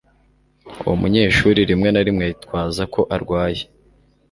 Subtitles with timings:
[0.85, 3.63] Uwo munyeshuri rimwe na rimwe yitwaza ko arwaye